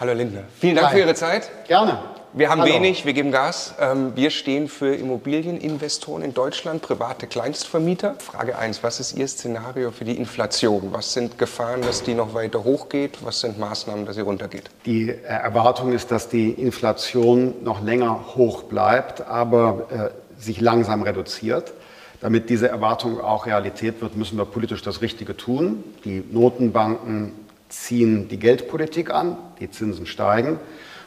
Hallo 0.00 0.12
Lindner. 0.12 0.44
Vielen 0.60 0.76
Dank 0.76 0.88
Hi. 0.88 0.94
für 0.94 1.00
Ihre 1.00 1.14
Zeit. 1.14 1.50
Gerne. 1.66 1.98
Wir 2.32 2.50
haben 2.50 2.60
Hallo. 2.60 2.72
wenig, 2.72 3.04
wir 3.04 3.14
geben 3.14 3.32
Gas. 3.32 3.74
Ähm, 3.80 4.12
Wir 4.14 4.30
stehen 4.30 4.68
für 4.68 4.94
Immobilieninvestoren 4.94 6.22
in 6.22 6.34
Deutschland, 6.34 6.82
private 6.82 7.26
Kleinstvermieter. 7.26 8.14
Frage 8.18 8.56
1, 8.56 8.84
was 8.84 9.00
ist 9.00 9.16
Ihr 9.16 9.26
Szenario 9.26 9.90
für 9.90 10.04
die 10.04 10.16
Inflation? 10.16 10.90
Was 10.92 11.14
sind 11.14 11.36
Gefahren, 11.36 11.80
dass 11.82 12.04
die 12.04 12.14
noch 12.14 12.32
weiter 12.32 12.62
hochgeht? 12.62 13.18
Was 13.24 13.40
sind 13.40 13.58
Maßnahmen, 13.58 14.06
dass 14.06 14.14
sie 14.14 14.20
runtergeht? 14.20 14.64
Die 14.86 15.08
äh, 15.08 15.14
Erwartung 15.24 15.92
ist, 15.92 16.12
dass 16.12 16.28
die 16.28 16.50
Inflation 16.50 17.54
noch 17.64 17.82
länger 17.82 18.36
hoch 18.36 18.64
bleibt, 18.64 19.26
aber 19.26 20.12
äh, 20.38 20.40
sich 20.40 20.60
langsam 20.60 21.02
reduziert. 21.02 21.72
Damit 22.20 22.50
diese 22.50 22.68
Erwartung 22.68 23.20
auch 23.20 23.46
Realität 23.46 24.00
wird, 24.00 24.16
müssen 24.16 24.38
wir 24.38 24.44
politisch 24.44 24.82
das 24.82 25.02
Richtige 25.02 25.36
tun. 25.36 25.82
Die 26.04 26.22
Notenbanken 26.30 27.47
ziehen 27.68 28.28
die 28.28 28.38
Geldpolitik 28.38 29.10
an, 29.10 29.36
die 29.60 29.70
Zinsen 29.70 30.06
steigen 30.06 30.58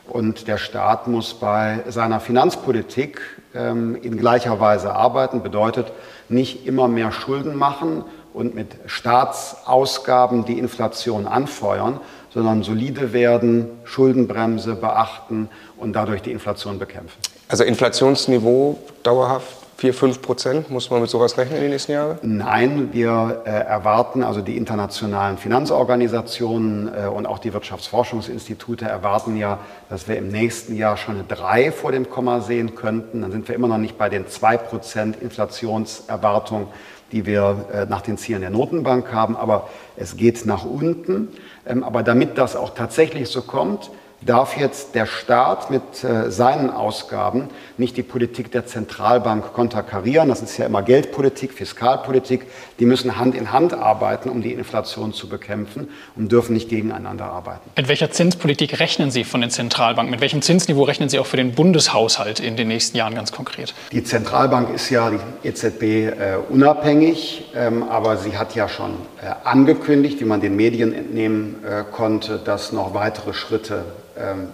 und 0.07 0.48
der 0.48 0.57
Staat 0.57 1.08
muss 1.08 1.34
bei 1.34 1.84
seiner 1.88 2.20
Finanzpolitik 2.20 3.22
ähm, 3.54 3.95
in 4.02 4.18
gleicher 4.18 4.59
Weise 4.59 4.94
arbeiten. 4.94 5.41
Bedeutet 5.41 5.91
nicht 6.27 6.66
immer 6.66 6.88
mehr 6.88 7.12
Schulden 7.12 7.55
machen 7.55 8.04
und 8.34 8.55
mit 8.55 8.76
Staatsausgaben 8.85 10.45
die 10.45 10.58
Inflation 10.59 11.27
anfeuern, 11.27 11.99
sondern 12.34 12.63
solide 12.63 13.13
werden, 13.13 13.68
Schuldenbremse 13.84 14.76
beachten 14.76 15.49
und 15.77 15.93
dadurch 15.93 16.21
die 16.21 16.32
Inflation 16.32 16.80
bekämpfen. 16.80 17.18
Also 17.48 17.63
Inflationsniveau 17.63 18.80
dauerhaft 19.04 19.60
4, 19.81 19.95
5 19.95 20.21
Prozent. 20.21 20.70
Muss 20.70 20.91
man 20.91 21.02
mit 21.02 21.09
sowas 21.09 21.40
rechnen 21.40 21.55
in 21.55 21.63
den 21.63 21.71
nächsten 21.71 21.94
Jahren? 21.94 22.20
Nein, 22.21 22.90
wir 22.91 23.41
äh, 23.45 23.49
erwarten, 23.49 24.21
also 24.21 24.41
die 24.41 24.55
internationalen 24.55 25.40
Finanzorganisationen 25.40 26.88
äh, 26.88 27.07
und 27.07 27.26
auch 27.26 27.40
die 27.40 27.52
Wirtschaftsforschungsinstitute 27.52 28.85
erwarten 28.85 29.38
ja, 29.38 29.57
dass 29.90 30.07
wir 30.07 30.17
im 30.17 30.27
nächsten 30.27 30.76
Jahr 30.76 30.98
schon 30.98 31.16
eine 31.16 31.23
3 31.23 31.71
vor 31.71 31.91
dem 31.91 32.12
Komma 32.12 32.41
sehen 32.41 32.76
könnten. 32.76 33.24
Dann 33.24 33.32
sind 33.32 33.48
wir 33.48 33.55
immer 33.55 33.68
noch 33.68 33.79
nicht 33.79 33.98
bei 33.98 34.07
den 34.07 34.27
2 34.27 34.57
Prozent 34.57 35.20
Inflationserwartung, 35.20 36.68
die 37.12 37.26
wir 37.26 37.65
äh, 37.74 37.85
nach 37.87 38.02
den 38.02 38.20
Zielen 38.20 38.41
der 38.41 38.52
Notenbank 38.52 39.12
haben, 39.12 39.35
aber 39.35 39.68
es 39.98 40.15
geht 40.15 40.46
nach 40.46 40.63
unten. 40.63 41.29
Ähm, 41.65 41.84
aber 41.84 42.04
damit 42.04 42.37
das 42.37 42.55
auch 42.55 42.76
tatsächlich 42.76 43.29
so 43.29 43.41
kommt, 43.41 43.90
darf 44.22 44.58
jetzt 44.58 44.94
der 44.96 45.05
Staat 45.05 45.72
mit 45.72 46.04
äh, 46.04 46.30
seinen 46.30 46.70
Ausgaben 46.70 47.50
nicht 47.77 47.98
die 47.98 48.04
Politik 48.04 48.52
der 48.52 48.68
Zentralbank 48.68 49.54
konterkarieren. 49.54 50.30
Das 50.30 50.41
ist 50.41 50.58
ja 50.58 50.66
immer 50.66 50.84
Geldpolitik, 50.84 51.54
Fiskalpolitik. 51.54 52.46
Die 52.80 52.86
müssen 52.86 53.18
Hand 53.18 53.36
in 53.36 53.52
Hand 53.52 53.74
arbeiten, 53.74 54.30
um 54.30 54.42
die 54.42 54.54
Inflation 54.54 55.14
zu 55.14 55.27
bekämpfen 55.27 55.90
und 56.16 56.32
dürfen 56.32 56.54
nicht 56.54 56.70
gegeneinander 56.70 57.26
arbeiten. 57.26 57.70
Mit 57.76 57.88
welcher 57.88 58.12
Zinspolitik 58.12 58.80
rechnen 58.80 59.10
Sie 59.10 59.24
von 59.24 59.42
den 59.42 59.49
Zentralbanken? 59.49 60.12
Mit 60.12 60.22
welchem 60.22 60.42
Zinsniveau 60.42 60.84
rechnen 60.84 61.10
Sie 61.10 61.18
auch 61.18 61.26
für 61.26 61.38
den 61.38 61.54
Bundeshaushalt 61.54 62.40
in 62.40 62.55
den 62.55 62.68
nächsten 62.68 62.98
Jahren 62.98 63.16
ganz 63.16 63.32
konkret? 63.32 63.74
Die 63.92 64.03
Zentralbank 64.03 64.74
ist 64.74 64.90
ja, 64.90 65.09
die 65.09 65.47
EZB, 65.47 65.81
äh, 65.84 66.38
unabhängig, 66.50 67.52
ähm, 67.56 67.84
aber 67.84 68.18
sie 68.18 68.38
hat 68.38 68.56
ja 68.56 68.69
schon 68.69 68.92
äh, 69.22 69.31
angekündigt, 69.44 70.19
wie 70.19 70.25
man 70.25 70.42
den 70.42 70.56
Medien 70.56 70.94
entnehmen 70.94 71.56
äh, 71.64 71.84
konnte, 71.92 72.40
dass 72.44 72.72
noch 72.72 72.94
weitere 72.94 73.34
Schritte 73.34 73.86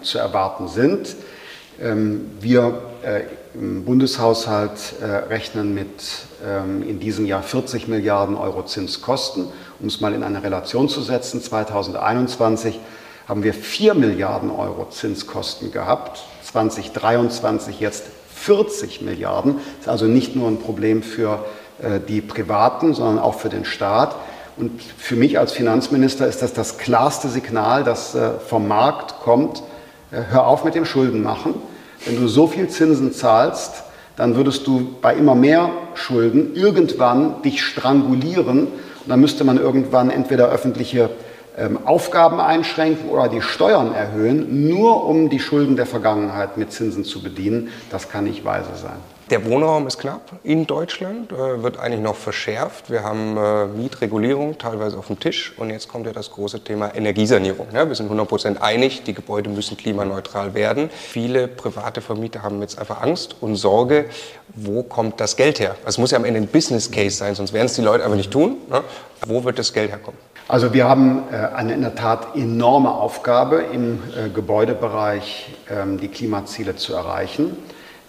zu 0.02 0.18
erwarten 0.18 0.68
sind. 0.68 1.16
Ähm, 1.80 2.32
wir 2.40 2.82
äh, 3.04 3.22
im 3.54 3.84
Bundeshaushalt 3.84 4.94
äh, 5.00 5.04
rechnen 5.04 5.74
mit 5.74 5.88
ähm, 6.44 6.82
in 6.82 6.98
diesem 6.98 7.24
Jahr 7.24 7.42
40 7.42 7.86
Milliarden 7.86 8.36
Euro 8.36 8.64
Zinskosten. 8.64 9.46
Um 9.78 9.86
es 9.86 10.00
mal 10.00 10.12
in 10.12 10.24
eine 10.24 10.42
Relation 10.42 10.88
zu 10.88 11.02
setzen, 11.02 11.40
2021 11.40 12.80
haben 13.28 13.44
wir 13.44 13.54
4 13.54 13.94
Milliarden 13.94 14.50
Euro 14.50 14.88
Zinskosten 14.90 15.70
gehabt, 15.70 16.24
2023 16.42 17.78
jetzt 17.78 18.06
40 18.34 19.02
Milliarden. 19.02 19.56
Das 19.56 19.82
ist 19.82 19.88
also 19.88 20.06
nicht 20.06 20.34
nur 20.34 20.48
ein 20.48 20.58
Problem 20.58 21.02
für 21.04 21.44
äh, 21.80 22.00
die 22.00 22.20
Privaten, 22.20 22.92
sondern 22.92 23.18
auch 23.20 23.38
für 23.38 23.50
den 23.50 23.64
Staat. 23.64 24.16
Und 24.58 24.82
für 24.82 25.16
mich 25.16 25.38
als 25.38 25.52
Finanzminister 25.52 26.26
ist 26.26 26.42
das 26.42 26.52
das 26.52 26.78
klarste 26.78 27.28
Signal, 27.28 27.84
das 27.84 28.14
äh, 28.14 28.30
vom 28.46 28.66
Markt 28.66 29.20
kommt. 29.20 29.62
Äh, 30.10 30.22
Hör 30.30 30.46
auf 30.46 30.64
mit 30.64 30.74
dem 30.74 30.84
Schuldenmachen. 30.84 31.54
Wenn 32.04 32.20
du 32.20 32.28
so 32.28 32.46
viel 32.46 32.68
Zinsen 32.68 33.12
zahlst, 33.12 33.84
dann 34.16 34.34
würdest 34.34 34.66
du 34.66 34.96
bei 35.00 35.14
immer 35.14 35.36
mehr 35.36 35.70
Schulden 35.94 36.54
irgendwann 36.54 37.40
dich 37.42 37.62
strangulieren. 37.62 38.66
Und 38.66 39.08
dann 39.08 39.20
müsste 39.20 39.44
man 39.44 39.58
irgendwann 39.58 40.10
entweder 40.10 40.48
öffentliche 40.48 41.10
ähm, 41.56 41.78
Aufgaben 41.84 42.40
einschränken 42.40 43.10
oder 43.10 43.28
die 43.28 43.42
Steuern 43.42 43.94
erhöhen, 43.94 44.68
nur 44.68 45.04
um 45.06 45.28
die 45.28 45.40
Schulden 45.40 45.76
der 45.76 45.86
Vergangenheit 45.86 46.56
mit 46.56 46.72
Zinsen 46.72 47.04
zu 47.04 47.22
bedienen. 47.22 47.68
Das 47.90 48.08
kann 48.08 48.24
nicht 48.24 48.44
weise 48.44 48.74
sein. 48.74 48.98
Der 49.30 49.44
Wohnraum 49.44 49.86
ist 49.86 49.98
knapp 49.98 50.22
in 50.42 50.66
Deutschland, 50.66 51.32
äh, 51.32 51.62
wird 51.62 51.78
eigentlich 51.78 52.00
noch 52.00 52.16
verschärft. 52.16 52.88
Wir 52.88 53.02
haben 53.02 53.36
äh, 53.36 53.66
Mietregulierung 53.66 54.56
teilweise 54.56 54.96
auf 54.96 55.08
dem 55.08 55.20
Tisch 55.20 55.52
und 55.58 55.68
jetzt 55.68 55.86
kommt 55.86 56.06
ja 56.06 56.12
das 56.14 56.30
große 56.30 56.64
Thema 56.64 56.94
Energiesanierung. 56.94 57.66
Ja, 57.74 57.86
wir 57.86 57.94
sind 57.94 58.06
100 58.06 58.26
Prozent 58.26 58.62
einig, 58.62 59.02
die 59.02 59.12
Gebäude 59.12 59.50
müssen 59.50 59.76
klimaneutral 59.76 60.54
werden. 60.54 60.88
Viele 60.90 61.46
private 61.46 62.00
Vermieter 62.00 62.42
haben 62.42 62.62
jetzt 62.62 62.78
einfach 62.78 63.02
Angst 63.02 63.36
und 63.42 63.56
Sorge, 63.56 64.06
wo 64.54 64.82
kommt 64.82 65.20
das 65.20 65.36
Geld 65.36 65.60
her? 65.60 65.74
Es 65.84 65.98
muss 65.98 66.10
ja 66.10 66.16
am 66.16 66.24
Ende 66.24 66.40
ein 66.40 66.46
Business 66.46 66.90
Case 66.90 67.18
sein, 67.18 67.34
sonst 67.34 67.52
werden 67.52 67.66
es 67.66 67.74
die 67.74 67.82
Leute 67.82 68.06
aber 68.06 68.16
nicht 68.16 68.30
tun. 68.30 68.56
Ne? 68.70 68.82
Wo 69.26 69.44
wird 69.44 69.58
das 69.58 69.74
Geld 69.74 69.90
herkommen? 69.90 70.18
Also 70.48 70.72
wir 70.72 70.88
haben 70.88 71.24
äh, 71.30 71.36
eine 71.54 71.74
in 71.74 71.82
der 71.82 71.94
Tat 71.94 72.34
enorme 72.34 72.92
Aufgabe 72.92 73.62
im 73.74 74.02
Gebäudebereich, 74.34 75.54
ähm, 75.70 76.00
die 76.00 76.08
Klimaziele 76.08 76.76
zu 76.76 76.94
erreichen. 76.94 77.58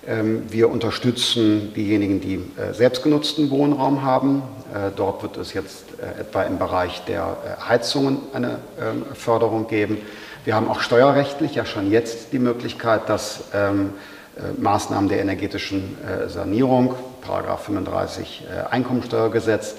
Ähm, 0.08 0.44
wir 0.50 0.70
unterstützen 0.70 1.74
diejenigen, 1.76 2.22
die 2.22 2.36
äh, 2.36 2.74
selbstgenutzten 2.74 3.50
Wohnraum 3.50 4.02
haben. 4.02 4.42
Äh, 4.74 4.92
dort 4.96 5.24
wird 5.24 5.36
es 5.36 5.54
jetzt 5.54 5.84
äh, 6.00 6.22
etwa 6.22 6.44
im 6.44 6.58
Bereich 6.58 7.04
der 7.06 7.36
Heizungen 7.68 8.20
eine 8.32 8.60
ähm, 8.80 9.04
Förderung 9.14 9.68
geben. 9.68 9.98
Wir 10.46 10.56
haben 10.56 10.70
auch 10.70 10.80
steuerrechtlich 10.80 11.56
ja 11.56 11.66
schon 11.66 11.92
jetzt 11.92 12.32
die 12.32 12.40
Möglichkeit, 12.40 13.10
dass 13.10 13.44
ähm, 13.54 13.94
äh, 14.38 14.60
Maßnahmen 14.62 15.10
der 15.10 15.20
energetischen 15.20 15.98
Sanierung, 16.28 16.96
Paragraph 17.22 17.66
35 17.66 18.44
äh, 18.48 18.74
Einkommensteuergesetz, 18.74 19.76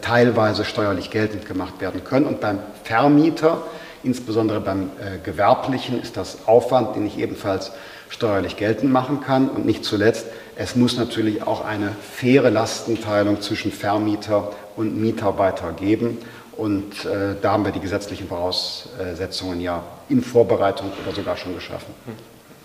teilweise 0.00 0.64
steuerlich 0.64 1.10
geltend 1.12 1.46
gemacht 1.46 1.80
werden 1.80 2.02
können. 2.02 2.26
Und 2.26 2.40
beim 2.40 2.58
Vermieter, 2.82 3.62
insbesondere 4.02 4.60
beim 4.60 4.90
Gewerblichen, 5.22 6.02
ist 6.02 6.16
das 6.16 6.48
Aufwand, 6.48 6.96
den 6.96 7.06
ich 7.06 7.16
ebenfalls 7.16 7.70
steuerlich 8.08 8.56
geltend 8.56 8.92
machen 8.92 9.20
kann. 9.20 9.48
Und 9.48 9.66
nicht 9.66 9.84
zuletzt, 9.84 10.26
es 10.56 10.76
muss 10.76 10.96
natürlich 10.96 11.42
auch 11.46 11.64
eine 11.64 11.94
faire 12.14 12.50
Lastenteilung 12.50 13.40
zwischen 13.40 13.72
Vermieter 13.72 14.52
und 14.76 15.00
Mitarbeiter 15.00 15.72
geben. 15.72 16.18
Und 16.56 17.04
äh, 17.04 17.36
da 17.40 17.52
haben 17.52 17.64
wir 17.64 17.72
die 17.72 17.80
gesetzlichen 17.80 18.26
Voraussetzungen 18.26 19.60
ja 19.60 19.82
in 20.08 20.22
Vorbereitung 20.22 20.90
oder 21.04 21.14
sogar 21.14 21.36
schon 21.36 21.54
geschaffen. 21.54 21.94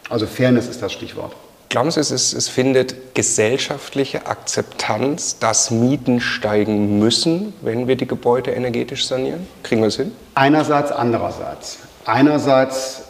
Also 0.10 0.26
Fairness 0.26 0.68
ist 0.68 0.82
das 0.82 0.92
Stichwort. 0.92 1.34
Glauben 1.70 1.90
Sie, 1.90 2.00
es, 2.00 2.12
ist, 2.12 2.34
es 2.34 2.50
findet 2.50 3.16
gesellschaftliche 3.16 4.28
Akzeptanz, 4.28 5.40
dass 5.40 5.72
Mieten 5.72 6.22
steigen 6.22 7.00
müssen, 7.00 7.54
wenn 7.62 7.88
wir 7.88 7.96
die 7.96 8.06
Gebäude 8.06 8.52
energetisch 8.52 9.08
sanieren? 9.08 9.48
Kriegen 9.64 9.82
wir 9.82 9.88
es 9.88 9.96
hin? 9.96 10.12
Einerseits, 10.36 10.92
andererseits. 10.92 11.80
Einerseits 12.06 13.03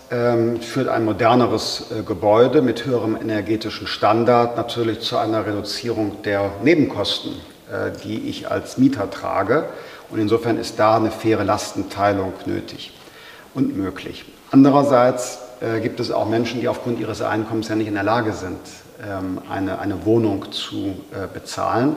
führt 0.61 0.89
ein 0.89 1.05
moderneres 1.05 1.85
äh, 1.91 2.03
Gebäude 2.03 2.61
mit 2.61 2.85
höherem 2.85 3.15
energetischen 3.15 3.87
Standard 3.87 4.57
natürlich 4.57 4.99
zu 4.99 5.17
einer 5.17 5.45
Reduzierung 5.45 6.21
der 6.23 6.51
Nebenkosten, 6.61 7.31
äh, 7.71 7.91
die 8.03 8.29
ich 8.29 8.51
als 8.51 8.77
Mieter 8.77 9.09
trage. 9.09 9.65
Und 10.09 10.19
insofern 10.19 10.57
ist 10.57 10.77
da 10.77 10.97
eine 10.97 11.09
faire 11.09 11.43
Lastenteilung 11.43 12.33
nötig 12.45 12.93
und 13.55 13.75
möglich. 13.75 14.25
Andererseits 14.51 15.39
äh, 15.61 15.79
gibt 15.79 15.99
es 15.99 16.11
auch 16.11 16.29
Menschen, 16.29 16.61
die 16.61 16.67
aufgrund 16.67 16.99
ihres 16.99 17.21
Einkommens 17.21 17.69
ja 17.69 17.75
nicht 17.75 17.87
in 17.87 17.95
der 17.95 18.03
Lage 18.03 18.33
sind, 18.33 18.59
ähm, 19.03 19.39
eine, 19.49 19.79
eine 19.79 20.05
Wohnung 20.05 20.51
zu 20.51 20.95
bezahlen 21.33 21.95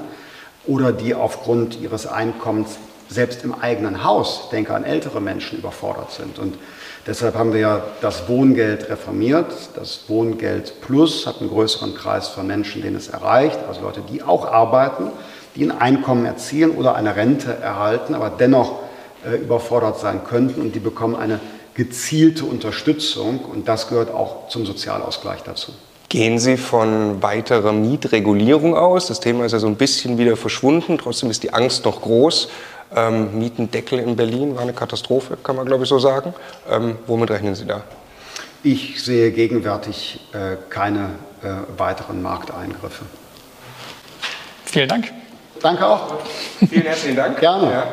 oder 0.67 0.93
die 0.93 1.15
aufgrund 1.15 1.81
ihres 1.81 2.07
Einkommens 2.07 2.79
selbst 3.09 3.45
im 3.45 3.55
eigenen 3.55 4.05
Haus, 4.05 4.49
denke 4.51 4.75
an 4.75 4.85
ältere 4.85 5.21
Menschen, 5.21 5.59
überfordert 5.59 6.13
sind. 6.13 6.39
Und 6.39 6.57
deshalb 7.07 7.35
haben 7.37 7.53
wir 7.53 7.61
ja 7.61 7.83
das 8.01 8.29
Wohngeld 8.29 8.89
reformiert. 8.89 9.53
Das 9.75 10.09
Wohngeld 10.09 10.81
Plus 10.81 11.27
hat 11.27 11.41
einen 11.41 11.51
größeren 11.51 11.95
Kreis 11.95 12.29
von 12.29 12.47
Menschen, 12.47 12.83
den 12.83 12.95
es 12.95 13.09
erreicht, 13.09 13.59
also 13.69 13.83
Leute, 13.83 14.03
die 14.11 14.23
auch 14.23 14.47
arbeiten, 14.47 15.11
die 15.55 15.65
ein 15.65 15.79
Einkommen 15.79 16.27
erzielen 16.27 16.73
oder 16.73 16.95
eine 16.95 17.17
Rente 17.17 17.55
erhalten, 17.55 18.15
aber 18.15 18.31
dennoch 18.31 18.81
äh, 19.25 19.37
überfordert 19.37 19.99
sein 19.99 20.23
könnten 20.25 20.61
und 20.61 20.75
die 20.75 20.81
bekommen 20.81 21.17
eine 21.17 21.41
gezielte 21.75 22.45
Unterstützung 22.45 23.41
und 23.41 23.69
das 23.69 23.89
gehört 23.89 24.13
auch 24.13 24.49
zum 24.49 24.65
Sozialausgleich 24.65 25.43
dazu. 25.43 25.73
Gehen 26.09 26.39
Sie 26.39 26.57
von 26.57 27.21
weiterer 27.23 27.73
Mietregulierung 27.73 28.77
aus? 28.77 29.09
Das 29.09 29.19
Thema 29.19 29.45
ist 29.45 29.53
ja 29.53 29.59
so 29.59 29.67
ein 29.67 29.75
bisschen 29.75 30.19
wieder 30.19 30.37
verschwunden, 30.37 30.99
trotzdem 30.99 31.31
ist 31.31 31.43
die 31.43 31.53
Angst 31.53 31.85
noch 31.85 32.01
groß. 32.01 32.49
Ähm, 32.95 33.39
Mietendeckel 33.39 33.99
in 33.99 34.17
Berlin 34.17 34.55
war 34.55 34.63
eine 34.63 34.73
Katastrophe, 34.73 35.37
kann 35.43 35.57
man 35.57 35.67
glaube 35.67 35.85
ich 35.85 35.89
so 35.89 35.99
sagen. 35.99 36.35
Ähm, 36.71 36.99
womit 37.07 37.31
rechnen 37.31 37.55
Sie 37.55 37.67
da? 37.67 37.83
Ich 38.63 39.03
sehe 39.03 39.31
gegenwärtig 39.33 40.21
äh, 40.33 40.57
keine 40.71 41.11
äh, 41.43 41.79
weiteren 41.79 42.23
Markteingriffe. 42.23 43.05
Vielen 44.65 44.89
Dank. 44.89 45.13
Danke 45.63 45.87
auch. 45.87 46.15
Vielen 46.69 46.83
herzlichen 46.83 47.17
Dank. 47.17 47.41
Gerne. 47.41 47.71
Ja. 47.71 47.87